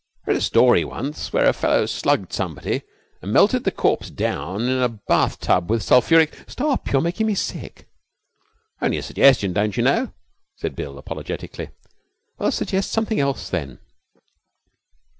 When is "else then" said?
13.19-13.77